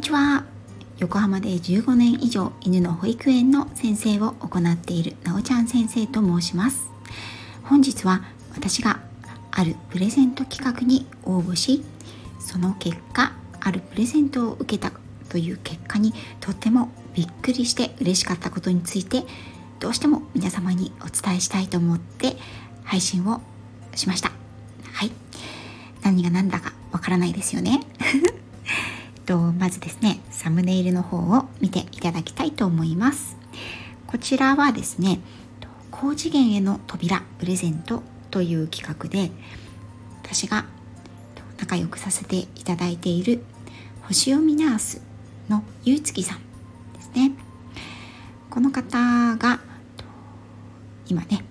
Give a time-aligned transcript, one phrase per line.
[0.00, 0.44] にちは。
[0.98, 6.88] 横浜で15年以上犬の保育園の先生を行っているなおちゃん先生と申します。
[7.64, 8.22] 本日は
[8.54, 9.00] 私が
[9.50, 11.84] あるプレゼント企画に応募し
[12.38, 14.90] その結果あるプレゼントを受けた
[15.28, 19.24] という結果にとってもびっくりして嬉しかったことについて
[19.80, 22.38] どうしても皆様にお伝えしたいと思って
[22.84, 23.42] 配信を
[23.94, 24.32] しました。
[24.94, 25.12] はい。
[26.02, 27.80] 何が何だかわからないですよね。
[29.30, 33.36] とまずですねサムネイルの方を見ていただきたいと思います。
[34.08, 35.20] こちらはですね
[35.92, 38.02] 高次元への扉プレゼント
[38.32, 39.30] という企画で
[40.24, 40.64] 私が
[41.60, 43.44] 仲良くさせていただいている
[44.02, 45.00] 星読みナース
[45.48, 46.38] のゆうつきさん
[46.94, 47.30] ですね。
[48.50, 49.60] この方が
[51.06, 51.44] 今ね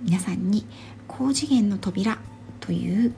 [0.00, 0.64] 皆さんに
[1.06, 2.16] 高次元の扉
[2.60, 3.12] という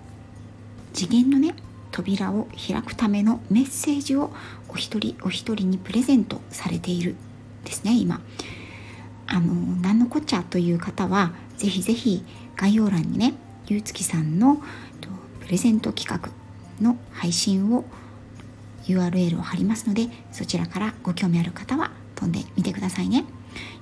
[0.94, 1.54] 次元のね
[1.90, 4.30] 扉を開くためのメッセージを
[4.68, 7.16] お一人お一人にプレゼントされている
[7.64, 8.20] ですね今
[9.26, 12.24] あの何のこっちゃという方はぜひぜひ
[12.56, 13.34] 概要欄にね
[13.66, 14.62] ゆうつきさんの
[15.40, 16.30] プレゼント企画
[16.84, 17.84] の配信を
[18.84, 23.24] URL を貼りますのでそちらからご興味ある方は飛んでみてくださいね。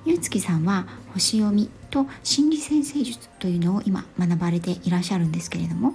[0.05, 5.93] ゆうつきさんは星読みと心理先生術というのを今学ばれていらっしゃるんですけれども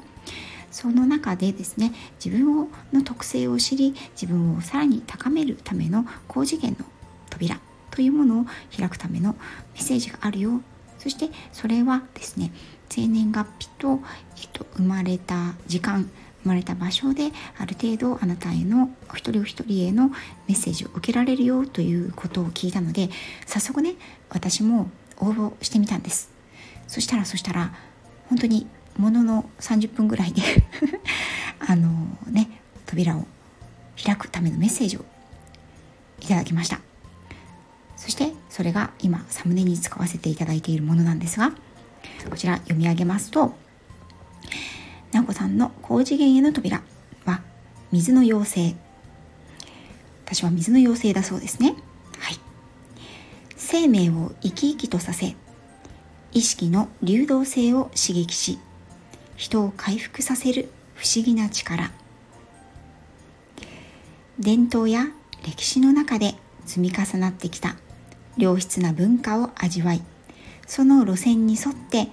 [0.75, 6.85] その中でですね自分をの特性を知り自分をさらに高めるための高次元の
[7.31, 7.61] 扉
[7.93, 9.39] というものを開くためのメ
[9.77, 10.61] ッセージがあるよ。
[10.99, 12.51] そしてそれはですね
[12.89, 14.01] 生年月日と、
[14.37, 16.11] えっと、生まれた時間
[16.43, 20.17] 生まれた場所である程度あなたへのお一人お一人へのメ
[20.49, 23.11] ッセージを受けられるよということを聞いたので
[23.47, 23.95] 早速ね
[24.29, 26.31] 私も応募してみたんです。
[26.89, 27.73] そしたらそしたら
[28.29, 28.67] 本当に
[28.97, 30.43] ものの30分ぐらいで
[31.61, 31.91] あの
[32.29, 33.27] ね扉を
[34.03, 35.05] 開くためのメッセージを
[36.21, 36.81] いただきました。
[38.05, 41.53] そしてそれが今サムネに使わせていただいているものなんですが
[42.29, 43.55] こちら読み上げますと
[45.11, 46.83] 直子さんの高次元への扉
[47.25, 47.41] は
[47.93, 48.77] 水の妖精
[50.27, 51.77] 私は水の妖精だそうですね
[52.19, 52.39] はい
[53.57, 55.35] 生命を生き生きとさせ
[56.33, 58.59] 意識の流動性を刺激し
[59.37, 61.91] 人を回復させる不思議な力。
[64.39, 65.07] 伝統や
[65.45, 66.35] 歴史の中で
[66.67, 67.77] 積み重なってきた
[68.37, 70.03] 良質な文化を味わい
[70.67, 72.09] その路線に沿って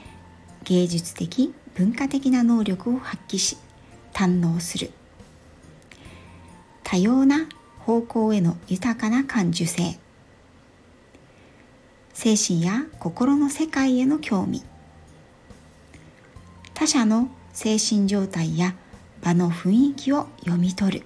[0.66, 3.58] 芸術的文化的な能力を発揮し
[4.14, 4.92] 堪能する。
[6.84, 7.48] 多様な
[7.80, 9.98] 方向への豊かな感受性。
[12.14, 14.64] 精神や心の世界への興味。
[16.82, 18.74] 他者の精神状態や
[19.22, 21.06] 場の雰囲気を読み取る。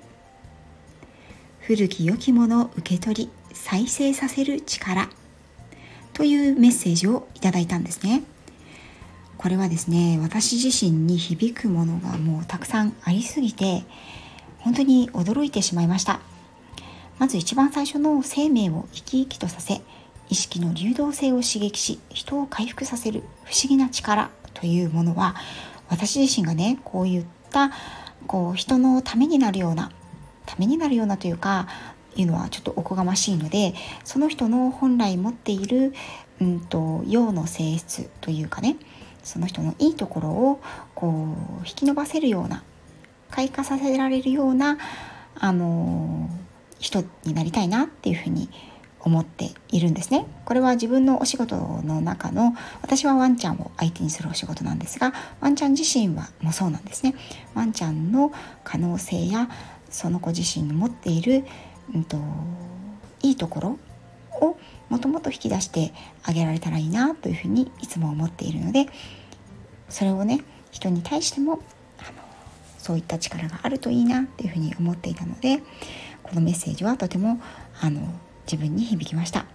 [1.59, 5.09] 古き良きものを受け取り再生させる力。
[6.13, 8.23] というメッセージをいただいたんですね。
[9.37, 13.83] これはですね私自身に響くものがもうたくさんありすぎて
[14.59, 16.21] 本当に驚いてしまいました。
[17.19, 19.81] まず一番最初の生命を生き生きとさせ
[20.29, 24.29] 意識の流動性を刺激し人を回復させる不思議な力。
[24.55, 25.35] というものは
[25.89, 27.71] 私自身がねこういった
[28.25, 29.91] こう人のためになるような
[30.47, 31.67] ためになるようなというか
[32.15, 33.73] いうのはちょっとおこがましいので
[34.03, 35.93] その人の本来持っている、
[36.41, 38.77] うんと、陽の性質というかね
[39.23, 40.61] その人のいいところを
[40.93, 41.07] こ
[41.63, 42.63] う引き伸ばせるような
[43.31, 44.77] 開花させられるような、
[45.37, 46.29] あの
[46.79, 48.74] 人になりたいなっていうふうに思います
[49.05, 50.25] 思っているんですね。
[50.45, 57.15] これは自分のお仕事の中の私はワンちゃんを相手にするお仕事なんですがワンちゃん自身はもそうなんですね。
[57.53, 58.33] ワンちゃんの
[58.63, 59.47] 可能性や
[59.89, 61.45] その子自身の持っている、
[61.93, 62.17] うんと、
[63.21, 63.79] いいところ
[64.41, 64.57] を
[64.89, 65.93] もともと引き出して
[66.23, 68.87] あげられたらいいなというふうにいつも思っているので
[69.87, 71.59] それをね人に対しても
[71.99, 72.17] あの
[72.77, 75.61] そういった力があるといいなっていうふうに思っていたので
[76.23, 77.39] このメッセージはとても
[77.79, 78.01] あの
[78.45, 79.45] 自分に響きました。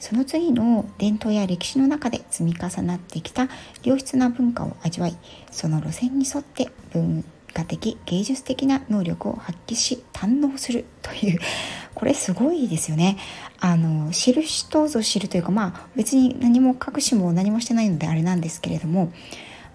[0.00, 3.48] その次の伝統や歴史の中で積み重なってきた
[3.84, 5.16] 良質な文化を味わい
[5.50, 7.22] その路線に沿って文
[7.52, 11.38] 化的芸術的な能力を発揮し堪能するという
[11.94, 13.18] これすごいですよね。
[13.60, 19.12] あの知る人ぞ知るというかまあ別に何も隠しも何もしてないのであれなんですけれども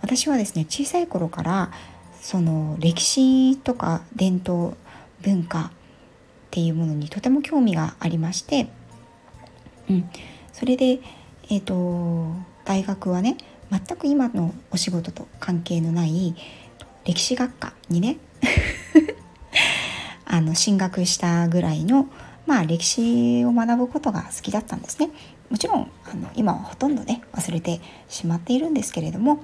[0.02, 1.72] 私はですね小さい頃から
[2.20, 4.76] その歴史とか伝統
[5.22, 5.72] 文化
[6.56, 8.70] っていうものにとても興味がありまして、
[9.90, 10.10] うん、
[10.54, 11.02] それで、
[11.50, 13.36] えーと、大学はね
[13.70, 16.34] 全く今のお仕事と関係のない
[17.04, 18.16] 歴史学科にね
[20.24, 22.08] あの進学したぐらいの、
[22.46, 25.10] まあ、歴史を学ぶことが好きだったんですね。
[25.50, 29.44] もちろんあの今はほとんどね忘れてしまっているんですけれども、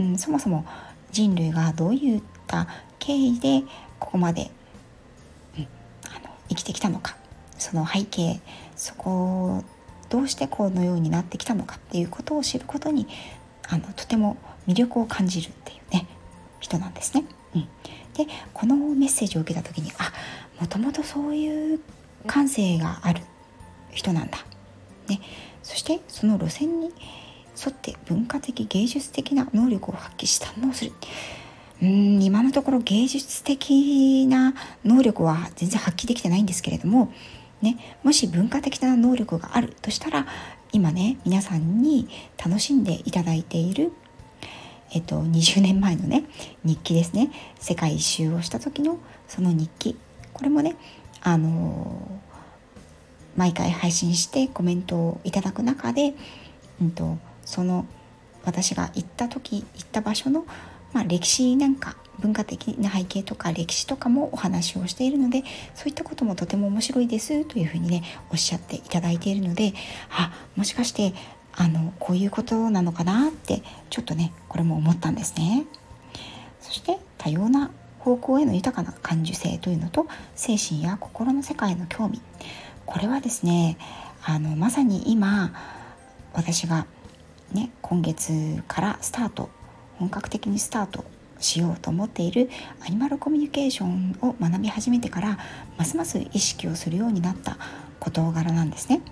[0.00, 0.64] うん、そもそも
[1.12, 2.66] 人類がどういった
[2.98, 3.62] 経緯で
[3.98, 4.50] ここまで、
[6.64, 7.16] きてきたのか
[7.58, 8.40] その背景
[8.74, 9.64] そこを
[10.08, 13.06] どうしてこのようになってきたのかっていうことを知ることに
[13.68, 16.06] あのとても魅力を感じるっていうね
[16.60, 17.24] 人なんですね。
[17.54, 17.62] うん、
[18.14, 20.12] でこのメッセージを受けた時にあ
[20.60, 21.80] もともとそういう
[22.26, 23.20] 感性がある
[23.92, 24.38] 人なんだ、
[25.08, 25.20] ね、
[25.62, 30.92] そしてその路線に沿って文化的芸術的な能力を発揮し堪能する。
[31.84, 34.54] うん今のところ芸術的な
[34.84, 37.12] 能力は全然発揮できてないんですけれども、
[37.60, 40.26] ね、もし文化的な能力があるとしたら
[40.72, 42.08] 今ね皆さんに
[42.42, 43.92] 楽しんでいただいている
[44.92, 46.24] えっと、20年前のね
[46.62, 47.32] 日記ですね。
[47.58, 49.96] 世界一周をした時のその日記。
[50.32, 50.76] これもね
[51.20, 56.14] あのー、毎回配信してコメントをいただく中で、
[56.80, 57.86] うんと、その
[58.44, 60.46] 私が行った時行った場所の、
[60.94, 65.42] まあ、歴史なんか文化的な背景とか歴史とかもお話をしているので
[65.74, 69.74] そういったこともとても面白いですというふうにねおっしゃっていただいているので
[70.10, 71.12] あもしかして
[71.52, 75.66] あのこういうことなのかなってちょっとねこれも思ったんですね。
[76.60, 82.20] そして多様な方向への豊かな感受性というのと精神や心の世界の興味
[82.86, 83.76] これはですね
[84.22, 85.52] あのまさに今
[86.32, 86.86] 私が
[87.52, 89.50] ね今月からスタート
[89.98, 91.04] 本格的にスタート
[91.38, 92.48] しようと思っている
[92.86, 95.38] アニマルコミュニケーションを学び始めてから
[95.76, 97.58] ますます意識をするようになった
[98.00, 99.02] 事柄なんですね。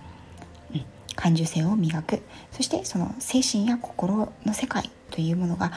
[1.15, 5.71] 感受性を磨くそしてその精神や心の世界というものが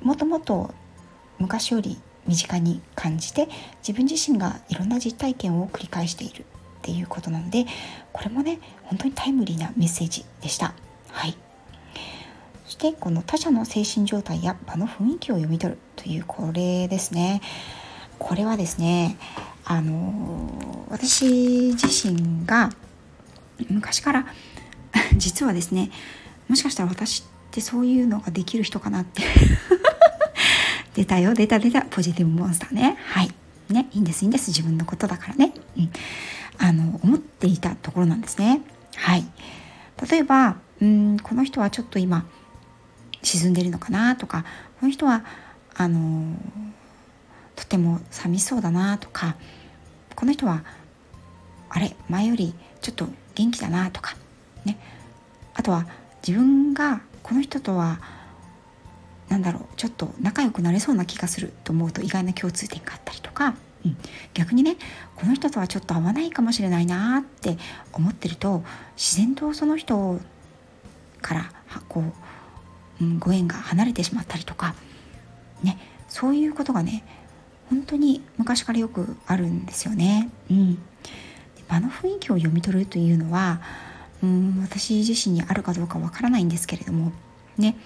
[0.00, 0.72] もっともっと
[1.38, 3.48] 昔より身近に感じて
[3.86, 6.44] 自分自身がいろんな実体験を繰り返しているっ
[6.82, 7.66] ていうことなので
[8.12, 10.72] これもね本当にタイムリーなメッセージでした。
[11.10, 11.45] はいそ
[12.76, 17.40] してこの他者の精神状態や場の雰囲気を読み取るというこれですね。
[18.18, 19.16] これはですね
[19.64, 22.70] あの私自身が
[23.70, 24.26] 昔から
[25.16, 25.90] 実はですね
[26.48, 29.22] もしかしたら私ってそういうのができる人かなって。
[30.94, 31.82] 出たよ出た出た。
[31.82, 32.96] ポジティブモンスターね。
[33.06, 33.30] はい。
[33.70, 34.48] ねいいんですいいんです。
[34.48, 35.90] 自分のことだからね、うん、
[36.58, 38.60] あの思っていたところなんですね。
[38.96, 39.24] はい。
[40.10, 42.26] 例えばうんこの人はちょっと今
[43.22, 44.44] 沈んでるのかなとか
[44.80, 45.24] この人は
[45.74, 46.36] あの
[47.54, 49.36] とても寂しそうだなとか
[50.14, 50.64] この人は
[51.68, 54.16] あれ前よりちょっと元気だなとか
[54.64, 54.78] ね。
[55.54, 55.86] あとは
[56.26, 57.98] 自分がこの人とは
[59.28, 63.54] 何だろうちょっと仲良くなれそうな気がすると思うと意外な共通点があったりとか、
[63.84, 63.96] うん、
[64.34, 64.76] 逆にね
[65.16, 67.56] この人とはちょっと合わないかもしれないなって
[67.92, 68.62] 思ってると
[68.96, 70.20] 自然とその人
[71.22, 71.50] から
[71.88, 72.12] こう、
[73.00, 74.74] うん、ご縁が離れてしまったりとか
[75.62, 75.78] ね
[76.08, 77.04] そういうことがね
[77.68, 80.30] 本当に昔からよくあるんですよね。
[80.50, 80.78] うん、
[81.68, 83.60] 場の雰囲気を読み取るというのは
[84.22, 87.12] うん私自身にあるかどうかわからないんですけれども
[87.58, 87.76] ね。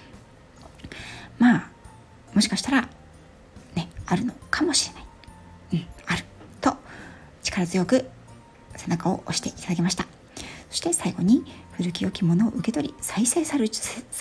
[1.39, 1.71] まあ
[2.35, 2.89] もしかしたら
[3.75, 5.05] ねあるのかもしれない、
[5.73, 6.25] うん、ある
[6.61, 6.77] と
[7.43, 8.09] 力強く
[8.77, 10.07] 背中を押していただきました。
[10.69, 11.45] そして最後に
[11.81, 13.57] 古き良きものを受け取り再生さ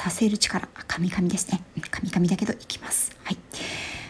[0.09, 0.69] せる力。
[0.87, 1.61] カミカミですね。
[1.91, 3.11] カミカミだけどいきます。
[3.25, 3.37] はい。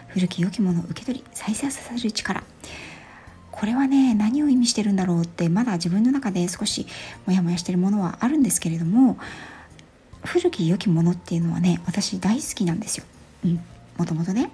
[0.09, 2.43] 古き良きものを受け取り再生させる力。
[3.49, 6.85] これはね何を意味してるんだろうってまだ自分の中で少し
[7.25, 9.17] モヤモヤしてるものはあるんですけれども
[10.23, 13.05] 古き良きものっていうのはね私大好きなんですよ。
[13.45, 13.59] うん、
[13.97, 14.51] もともとね。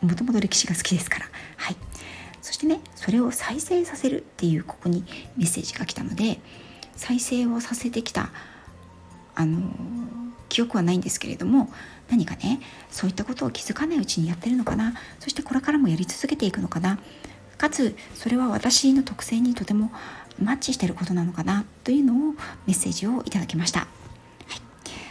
[0.00, 1.26] もともと歴史が好きですから。
[1.58, 1.76] はい。
[2.40, 5.04] そしてねそれを再生させるっていうここに
[5.36, 6.40] メッセージが来たので
[6.96, 8.30] 再生をさせてきた
[9.34, 9.60] あの
[10.48, 11.70] 記憶はないんですけれども
[12.10, 16.98] 何かねそういったことを気づかないうちにやってるのかなそしてこれからもやり続けていくのかな
[17.56, 19.90] かつそれは私の特性にとても
[20.42, 22.32] マッチしてることなのかなというのを
[22.66, 23.88] メッセージをいただきました、はい、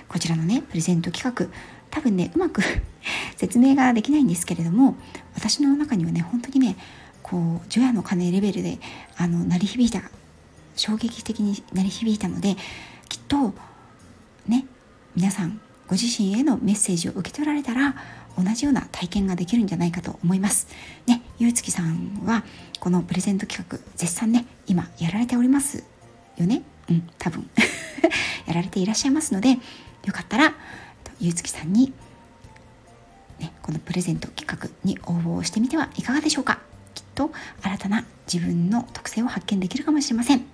[0.07, 1.47] こちらのねプレゼント企画
[1.89, 2.61] 多分ねうまく
[3.37, 4.95] 説明ができないんですけれども
[5.33, 6.75] 私の中にはね本当にね
[7.23, 8.79] こう除夜の鐘レベルで
[9.17, 10.09] あの鳴り響いた
[10.75, 12.55] 衝撃的に鳴り響いたので
[13.09, 13.53] きっと
[14.47, 14.65] ね
[15.15, 17.95] 皆さんご自身へのメッセージを受け取られたら
[18.37, 20.67] 同じような体験ができるんじゃないかと思います。
[21.05, 22.45] ね、ゆうつきさんは
[22.79, 25.83] このプレゼント企画絶賛ね今やられております
[26.37, 26.61] よね？
[26.89, 27.49] うん、多分
[28.47, 29.57] やられていらっしゃいますのでよ
[30.13, 30.55] かったら
[31.19, 31.91] ゆうつきさんに、
[33.39, 35.11] ね、このプレゼント企画に応
[35.41, 36.59] 募してみてはいかがでしょうか？
[37.15, 40.45] と新たな自分の特性を発見できるかもしれません。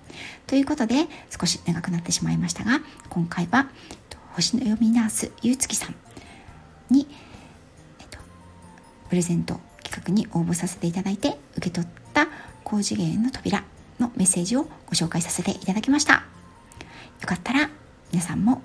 [0.46, 1.06] ということで
[1.38, 3.68] 少し長くなってしまいましたが今回は
[4.38, 5.94] 星の読みナースゆうつきさん
[6.90, 7.08] に、
[7.98, 8.18] えっと、
[9.08, 12.28] プレゼント企画に応募させていただいて受け取った
[12.62, 13.64] 高次元の扉
[13.98, 16.24] のメッセージをご紹介させていただきました。
[17.20, 17.68] よかったら
[18.12, 18.62] 皆さんも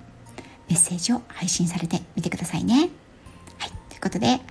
[0.69, 2.89] メッセージを配信されてみてくださいね。
[3.57, 4.41] はい、ということで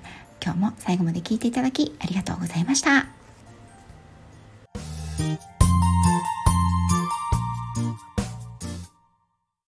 [0.43, 3.22] 今日も最後まで聞いていただきありがとうございました。